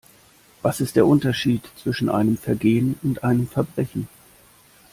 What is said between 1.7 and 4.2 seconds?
zwischen einem Vergehen und einem Verbrechen?